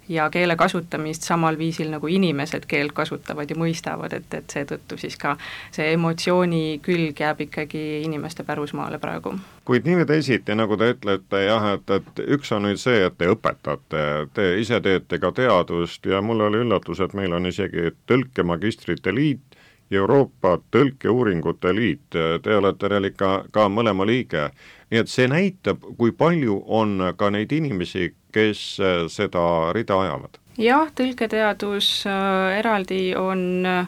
ja 0.08 0.28
keele 0.32 0.56
kasutamist 0.58 1.26
samal 1.26 1.58
viisil, 1.60 1.90
nagu 1.94 2.10
inimesed 2.10 2.66
keelt 2.70 2.94
kasutavad 2.96 3.50
ja 3.50 3.58
mõistavad, 3.58 4.16
et, 4.16 4.30
et 4.34 4.56
seetõttu 4.58 4.98
siis 5.00 5.18
ka 5.20 5.36
see 5.74 5.92
emotsiooni 5.94 6.80
külg 6.84 7.20
jääb 7.20 7.46
ikkagi 7.46 7.84
inimeste 8.04 8.46
pärusmaale 8.46 8.98
praegu 9.02 9.36
kuid 9.64 9.86
nii 9.88 10.00
või 10.02 10.06
teisiti, 10.08 10.54
nagu 10.54 10.76
te 10.76 10.90
ütlete 10.92 11.44
jah, 11.46 11.70
et, 11.74 11.90
et 11.90 12.22
üks 12.36 12.52
on 12.52 12.66
nüüd 12.68 12.80
see, 12.80 13.00
et 13.06 13.16
te 13.18 13.28
õpetate, 13.32 14.04
te 14.36 14.48
ise 14.60 14.80
teete 14.84 15.18
ka 15.22 15.32
teadust 15.32 16.06
ja 16.06 16.20
mul 16.22 16.44
oli 16.48 16.60
üllatus, 16.64 17.00
et 17.00 17.14
meil 17.16 17.32
on 17.32 17.48
isegi 17.48 17.92
tõlkemagistrite 18.10 19.14
liit 19.14 19.54
Euroopa 19.90 20.58
Tõlkeuuringute 20.70 21.74
Liit, 21.76 22.16
te 22.42 22.56
olete 22.56 22.88
Relika 22.88 23.44
ka 23.52 23.68
mõlema 23.68 24.06
liige. 24.06 24.48
nii 24.90 25.00
et 25.00 25.08
see 25.08 25.26
näitab, 25.28 25.82
kui 25.98 26.12
palju 26.12 26.62
on 26.66 27.12
ka 27.16 27.30
neid 27.30 27.52
inimesi, 27.52 28.14
kes 28.32 28.80
seda 29.08 29.72
rida 29.72 30.00
ajavad. 30.00 30.38
jah, 30.58 30.90
tõlketeadus 30.94 32.06
äh, 32.06 32.58
eraldi 32.58 33.14
on 33.18 33.66
äh, 33.66 33.86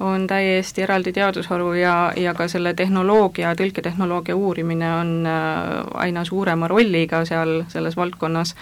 on 0.00 0.26
täiesti 0.26 0.82
eraldi 0.82 1.12
teadusharu 1.12 1.72
ja, 1.78 2.12
ja 2.16 2.34
ka 2.34 2.48
selle 2.48 2.74
tehnoloogia, 2.74 3.54
tõlketehnoloogia 3.54 4.36
uurimine 4.36 4.94
on 4.94 5.28
aina 5.94 6.24
suurema 6.24 6.68
rolliga 6.68 7.24
seal 7.28 7.62
selles 7.68 7.96
valdkonnas 7.96 8.54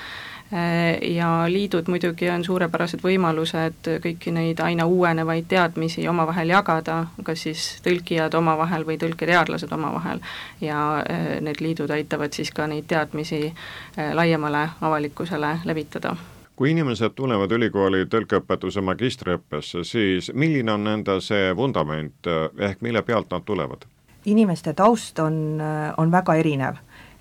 Äh, 0.52 1.12
ja 1.14 1.44
liidud 1.46 1.86
muidugi 1.86 2.26
on 2.30 2.42
suurepärased 2.44 3.04
võimalused 3.06 3.86
kõiki 4.02 4.32
neid 4.34 4.58
aina 4.64 4.82
uuenevaid 4.90 5.46
teadmisi 5.46 6.08
omavahel 6.10 6.50
jagada, 6.50 6.96
kas 7.22 7.44
siis 7.46 7.66
tõlkijad 7.84 8.34
omavahel 8.34 8.82
või 8.88 8.98
tõlketeadlased 8.98 9.70
omavahel. 9.78 10.18
ja 10.60 10.80
äh, 10.98 11.38
need 11.40 11.62
liidud 11.62 11.94
aitavad 11.94 12.34
siis 12.34 12.50
ka 12.50 12.66
neid 12.66 12.90
teadmisi 12.90 13.44
äh, 13.46 14.10
laiemale 14.14 14.68
avalikkusele 14.80 15.60
levitada 15.64 16.16
kui 16.60 16.74
inimesed 16.74 17.14
tulevad 17.16 17.52
ülikooli 17.56 18.04
tõlkeõpetuse 18.12 18.82
magistriõppesse, 18.84 19.80
siis 19.88 20.28
milline 20.36 20.74
on 20.74 20.84
nende 20.84 21.16
see 21.24 21.54
vundament 21.56 22.28
ehk 22.60 22.84
mille 22.84 23.02
pealt 23.02 23.32
nad 23.32 23.46
tulevad? 23.48 23.88
inimeste 24.28 24.74
taust 24.76 25.18
on, 25.18 25.62
on 25.96 26.10
väga 26.12 26.34
erinev 26.36 26.76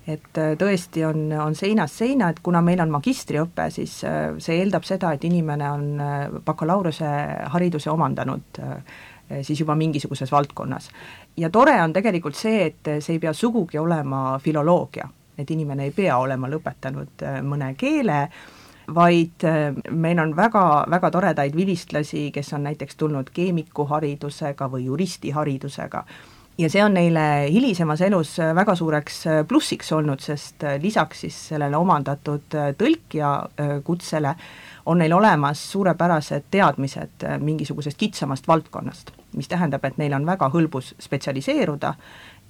et 0.08 0.38
äh, 0.38 0.54
tõesti 0.58 1.04
on, 1.06 1.28
on 1.32 1.54
seinast 1.56 2.00
seina, 2.00 2.30
et 2.30 2.40
kuna 2.42 2.62
meil 2.64 2.80
on 2.82 2.92
magistriõpe, 2.92 3.68
siis 3.74 4.00
äh, 4.08 4.34
see 4.42 4.60
eeldab 4.62 4.86
seda, 4.88 5.12
et 5.14 5.24
inimene 5.28 5.70
on 5.70 5.86
äh, 6.00 6.26
bakalaureuse 6.44 7.10
hariduse 7.54 7.90
omandanud 7.90 8.62
siis 9.46 9.60
juba 9.60 9.76
mingisuguses 9.78 10.32
valdkonnas. 10.32 10.88
ja 11.38 11.50
tore 11.54 11.76
on 11.82 11.92
tegelikult 11.94 12.34
see, 12.34 12.64
et 12.66 12.88
see 12.98 13.14
ei 13.14 13.20
pea 13.22 13.30
sugugi 13.32 13.78
olema 13.78 14.40
filoloogia, 14.42 15.06
et 15.38 15.50
inimene 15.54 15.86
ei 15.86 15.92
pea 15.94 16.16
olema 16.18 16.50
lõpetanud 16.50 17.22
mõne 17.46 17.68
keele, 17.78 18.24
vaid 18.94 19.44
meil 19.90 20.18
on 20.18 20.34
väga, 20.36 20.64
väga 20.90 21.10
toredaid 21.10 21.56
vilistlasi, 21.56 22.30
kes 22.34 22.52
on 22.56 22.66
näiteks 22.68 22.96
tulnud 22.96 23.30
keemikuharidusega 23.34 24.68
või 24.72 24.84
juristiharidusega. 24.88 26.04
Ja 26.60 26.68
see 26.68 26.82
on 26.84 26.92
neile 26.92 27.22
hilisemas 27.48 28.02
elus 28.04 28.34
äh, 28.42 28.50
väga 28.56 28.74
suureks 28.76 29.20
äh, 29.26 29.38
plussiks 29.48 29.92
olnud, 29.96 30.20
sest 30.20 30.64
äh, 30.68 30.76
lisaks 30.82 31.22
siis 31.24 31.38
sellele 31.52 31.78
omandatud 31.78 32.56
tõlkija 32.76 33.30
kutsele 33.86 34.34
on 34.90 35.00
neil 35.00 35.14
olemas 35.16 35.62
suurepärased 35.72 36.50
teadmised 36.52 37.24
mingisugusest 37.40 37.96
kitsamast 38.00 38.48
valdkonnast, 38.48 39.12
mis 39.36 39.48
tähendab, 39.48 39.84
et 39.84 39.98
neil 39.98 40.14
on 40.16 40.26
väga 40.26 40.50
hõlbus 40.52 40.94
spetsialiseeruda 41.00 41.94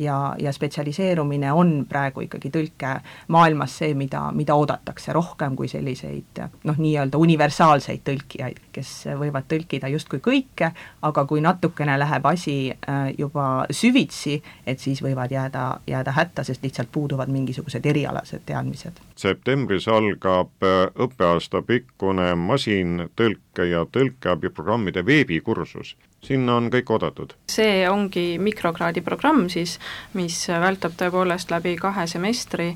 ja, 0.00 0.34
ja 0.38 0.52
spetsialiseerumine 0.52 1.52
on 1.52 1.86
praegu 1.88 2.24
ikkagi 2.24 2.50
tõlkemaailmas 2.54 3.76
see, 3.82 3.94
mida, 3.94 4.22
mida 4.34 4.54
oodatakse 4.56 5.12
rohkem 5.12 5.56
kui 5.56 5.68
selliseid 5.68 6.40
noh, 6.64 6.78
nii-öelda 6.80 7.20
universaalseid 7.20 8.02
tõlkijaid, 8.06 8.62
kes 8.72 8.92
võivad 9.20 9.48
tõlkida 9.50 9.90
justkui 9.92 10.22
kõike, 10.24 10.72
aga 11.06 11.24
kui 11.28 11.44
natukene 11.44 11.98
läheb 12.00 12.26
asi 12.32 12.56
äh, 12.72 13.12
juba 13.18 13.66
süvitsi, 13.70 14.40
et 14.66 14.80
siis 14.80 15.02
võivad 15.04 15.32
jääda, 15.32 15.66
jääda 15.86 16.16
hätta, 16.16 16.44
sest 16.44 16.64
lihtsalt 16.64 16.92
puuduvad 16.92 17.28
mingisugused 17.28 17.86
erialased 17.86 18.46
teadmised. 18.46 19.02
septembris 19.16 19.88
algab 19.88 20.64
äh, 20.64 20.86
õppeaasta 20.96 21.62
pikkune 21.66 22.32
masintõlke 22.40 23.68
ja 23.68 23.84
tõlkeabiprogrammide 23.92 25.04
veebikursus 25.06 25.96
sinna 26.24 26.56
on 26.60 26.68
kõik 26.72 26.90
oodatud? 26.92 27.34
see 27.50 27.84
ongi 27.88 28.38
mikrokraadi 28.42 29.02
programm 29.04 29.48
siis, 29.52 29.78
mis 30.18 30.36
vältab 30.48 30.96
tõepoolest 31.00 31.52
läbi 31.52 31.76
kahe 31.80 32.06
semestri 32.10 32.70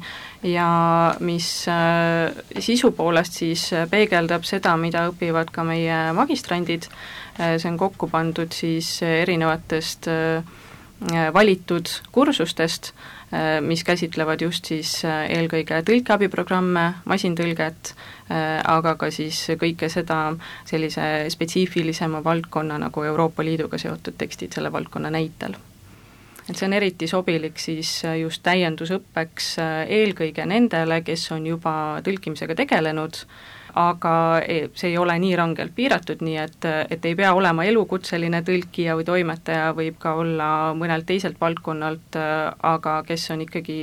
ja 0.48 0.68
mis 1.20 1.48
äh, 1.70 2.32
sisu 2.58 2.92
poolest 2.96 3.40
siis 3.42 3.68
peegeldab 3.90 4.46
seda, 4.48 4.76
mida 4.80 5.08
õpivad 5.12 5.52
ka 5.54 5.66
meie 5.66 6.00
magistrandid, 6.16 6.88
äh, 7.38 7.56
see 7.58 7.70
on 7.72 7.80
kokku 7.80 8.08
pandud 8.12 8.52
siis 8.56 8.96
erinevatest 9.04 10.08
äh, 10.12 10.54
valitud 11.34 11.90
kursustest, 12.12 12.92
mis 13.64 13.80
käsitlevad 13.84 14.42
just 14.44 14.68
siis 14.70 14.90
eelkõige 15.04 15.80
tõlkeabiprogramme, 15.88 16.84
masintõlget, 17.10 17.94
Äh, 18.24 18.62
aga 18.64 18.94
ka 18.96 19.10
siis 19.12 19.36
kõike 19.60 19.90
seda 19.92 20.30
sellise 20.64 21.26
spetsiifilisema 21.28 22.22
valdkonna 22.24 22.78
nagu 22.80 23.02
Euroopa 23.04 23.44
Liiduga 23.44 23.76
seotud 23.76 24.16
tekstid 24.16 24.56
selle 24.56 24.70
valdkonna 24.72 25.10
näitel. 25.12 25.58
Et 26.48 26.56
see 26.56 26.64
on 26.64 26.76
eriti 26.76 27.08
sobilik 27.08 27.60
siis 27.60 27.90
just 28.16 28.40
täiendusõppeks 28.48 29.50
äh, 29.60 29.74
eelkõige 29.98 30.46
nendele, 30.48 31.02
kes 31.04 31.26
on 31.36 31.44
juba 31.50 31.74
tõlkimisega 32.06 32.56
tegelenud, 32.62 33.20
aga 33.74 34.14
e, 34.46 34.68
see 34.74 34.92
ei 34.92 34.98
ole 34.98 35.16
nii 35.18 35.34
rangelt 35.38 35.74
piiratud, 35.74 36.22
nii 36.22 36.38
et, 36.42 36.68
et 36.90 37.04
ei 37.04 37.16
pea 37.18 37.32
olema 37.34 37.66
elukutseline 37.66 38.42
tõlkija 38.46 38.94
või 38.98 39.08
toimetaja, 39.08 39.72
võib 39.76 39.98
ka 39.98 40.14
olla 40.20 40.48
mõnelt 40.78 41.06
teiselt 41.08 41.40
valdkonnalt, 41.40 42.18
aga 42.74 43.02
kes 43.08 43.30
on 43.34 43.44
ikkagi 43.44 43.78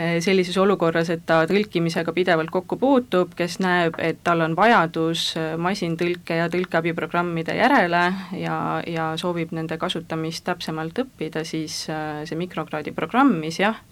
Eh, 0.00 0.20
sellises 0.22 0.54
olukorras, 0.56 1.08
et 1.10 1.24
ta 1.26 1.40
tõlkimisega 1.50 2.12
pidevalt 2.14 2.52
kokku 2.54 2.76
puutub, 2.78 3.32
kes 3.36 3.58
näeb, 3.58 3.96
et 3.98 4.20
tal 4.24 4.44
on 4.44 4.54
vajadus 4.56 5.24
masintõlke 5.58 6.38
ja 6.38 6.46
tõlkeabiprogrammide 6.52 7.56
järele 7.58 8.04
ja, 8.38 8.54
ja 8.86 9.08
soovib 9.20 9.50
nende 9.56 9.80
kasutamist 9.82 10.46
täpsemalt 10.46 11.02
õppida, 11.02 11.42
siis 11.48 11.82
eh, 11.90 12.22
see 12.30 12.38
mikrokraadi 12.38 12.94
programm, 12.94 13.34
mis 13.42 13.58
jah, 13.60 13.82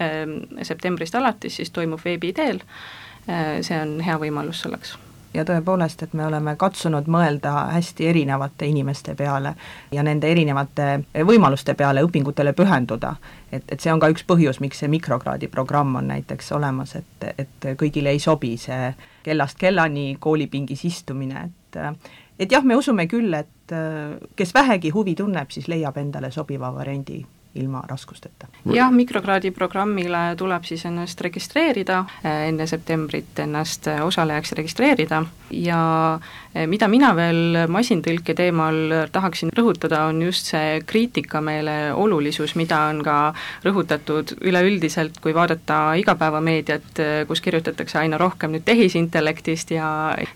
septembrist 0.62 1.18
alates 1.18 1.58
siis 1.58 1.74
toimub 1.74 2.00
veebi 2.04 2.32
teel, 2.36 2.62
see 3.26 3.76
on 3.76 3.98
hea 4.00 4.16
võimalus 4.22 4.62
selleks 4.64 4.96
ja 5.38 5.44
tõepoolest, 5.46 6.02
et 6.02 6.14
me 6.18 6.26
oleme 6.26 6.54
katsunud 6.58 7.08
mõelda 7.10 7.52
hästi 7.72 8.08
erinevate 8.10 8.66
inimeste 8.66 9.14
peale 9.18 9.54
ja 9.94 10.02
nende 10.02 10.30
erinevate 10.30 10.88
võimaluste 11.26 11.74
peale 11.78 12.02
õpingutele 12.06 12.52
pühenduda. 12.58 13.14
et, 13.52 13.64
et 13.68 13.80
see 13.80 13.92
on 13.92 14.00
ka 14.00 14.10
üks 14.12 14.26
põhjus, 14.26 14.60
miks 14.60 14.82
see 14.82 14.90
mikrokraadi 14.92 15.48
programm 15.48 15.96
on 15.96 16.10
näiteks 16.12 16.52
olemas, 16.52 16.96
et, 16.96 17.30
et 17.38 17.70
kõigile 17.78 18.12
ei 18.12 18.18
sobi 18.18 18.56
see 18.56 18.92
kellast 19.22 19.58
kellani 19.58 20.16
koolipingis 20.20 20.84
istumine, 20.84 21.48
et 21.48 21.82
et 22.38 22.52
jah, 22.52 22.62
me 22.64 22.76
usume 22.78 23.06
küll, 23.06 23.34
et 23.34 23.74
kes 24.36 24.54
vähegi 24.54 24.90
huvi 24.94 25.14
tunneb, 25.14 25.50
siis 25.50 25.68
leiab 25.68 25.96
endale 25.98 26.30
sobiva 26.30 26.70
variandi 26.74 27.24
ilma 27.58 27.82
raskusteta. 27.88 28.46
jah, 28.74 28.90
mikrokraadi 28.94 29.50
programmile 29.50 30.34
tuleb 30.38 30.64
siis 30.64 30.84
ennast 30.88 31.20
registreerida, 31.20 32.04
enne 32.24 32.66
septembrit 32.66 33.38
ennast 33.44 33.90
osalejaks 34.04 34.52
registreerida 34.58 35.22
ja 35.50 35.80
mida 36.66 36.88
mina 36.90 37.12
veel 37.16 37.66
masintõlke 37.70 38.34
teemal 38.34 39.08
tahaksin 39.12 39.52
rõhutada, 39.54 40.06
on 40.08 40.22
just 40.22 40.50
see 40.50 40.80
kriitikameele 40.88 41.92
olulisus, 41.94 42.54
mida 42.58 42.80
on 42.90 43.02
ka 43.06 43.18
rõhutatud 43.66 44.34
üleüldiselt, 44.40 45.20
kui 45.22 45.34
vaadata 45.36 45.94
igapäevameediat, 46.00 47.02
kus 47.28 47.42
kirjutatakse 47.44 48.00
aina 48.02 48.18
rohkem 48.18 48.56
nüüd 48.56 48.64
tehisintellektist 48.66 49.72
ja 49.76 49.88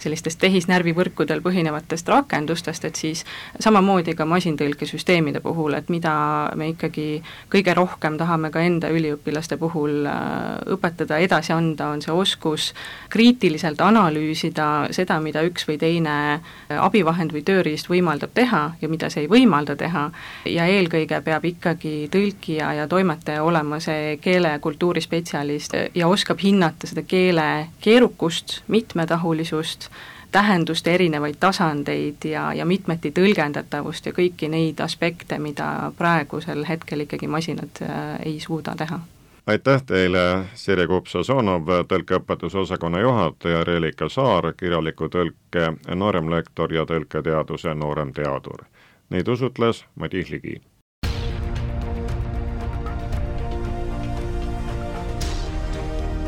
sellistest 0.02 0.40
tehisnärvivõrkudel 0.42 1.42
põhinevatest 1.44 2.08
rakendustest, 2.12 2.84
et 2.88 3.00
siis 3.00 3.24
samamoodi 3.60 4.14
ka 4.18 4.26
masintõlkesüsteemide 4.28 5.42
puhul, 5.44 5.74
et 5.78 5.90
mida 5.92 6.14
me 6.58 6.72
ikkagi 6.72 7.22
kõige 7.52 7.74
rohkem 7.76 8.18
tahame 8.20 8.52
ka 8.52 8.62
enda 8.64 8.90
üliõpilaste 8.92 9.58
puhul 9.60 10.06
äh, 10.06 10.60
õpetada, 10.76 11.18
edasi 11.22 11.54
anda, 11.54 11.90
on 11.94 12.02
see 12.04 12.14
oskus 12.14 12.70
kriitiliselt 13.12 13.80
analüüsida 13.84 14.68
seda, 14.94 15.18
mida 15.24 15.42
üks 15.46 15.66
või 15.68 15.78
teine 15.80 16.11
äh, 16.12 16.78
abivahend 16.78 17.32
või 17.34 17.42
tööriist 17.46 17.90
võimaldab 17.90 18.32
teha 18.34 18.62
ja 18.80 18.88
mida 18.88 19.10
see 19.12 19.24
ei 19.26 19.30
võimalda 19.30 19.76
teha, 19.76 20.08
ja 20.46 20.66
eelkõige 20.70 21.20
peab 21.24 21.44
ikkagi 21.48 22.08
tõlkija 22.12 22.72
ja 22.78 22.88
toimetaja 22.88 23.42
olema 23.42 23.80
see 23.80 24.16
keele- 24.22 24.56
ja 24.56 24.58
kultuurispetsialist 24.58 25.76
ja 25.94 26.08
oskab 26.08 26.42
hinnata 26.42 26.86
seda 26.86 27.02
keele 27.02 27.68
keerukust, 27.80 28.62
mitmetahulisust, 28.68 29.88
tähenduste 30.32 30.94
erinevaid 30.94 31.36
tasandeid 31.40 32.24
ja, 32.24 32.52
ja 32.54 32.64
mitmeti 32.64 33.12
tõlgendatavust 33.12 34.06
ja 34.06 34.12
kõiki 34.16 34.48
neid 34.48 34.80
aspekte, 34.80 35.38
mida 35.38 35.92
praegusel 35.98 36.64
hetkel 36.68 37.04
ikkagi 37.06 37.28
masinad 37.28 37.82
äh, 37.82 38.14
ei 38.26 38.40
suuda 38.40 38.76
teha 38.78 39.00
aitäh 39.46 39.82
teile, 39.86 40.44
Sirje 40.54 40.86
Kupsa-Soonov, 40.86 41.70
tõlkeõpetuse 41.88 42.58
osakonna 42.58 43.00
juhataja, 43.00 43.64
Reelika 43.64 44.08
Saar, 44.08 44.52
kirjaliku 44.56 45.08
tõlke 45.08 45.72
nooremlektor 45.94 46.72
ja 46.74 46.86
tõlketeaduse 46.86 47.74
nooremteadur. 47.74 48.66
Neid 49.10 49.28
usutles 49.28 49.84
Madis 49.94 50.30
Ligi. 50.30 50.60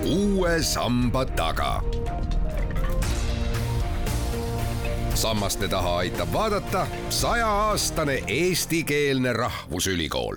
uue 0.04 0.62
samba 0.62 1.24
taga 1.24 1.80
sammaste 5.14 5.68
taha 5.68 5.96
aitab 5.96 6.32
vaadata 6.32 6.86
sajaaastane 7.08 8.22
eestikeelne 8.26 9.32
rahvusülikool 9.32 10.36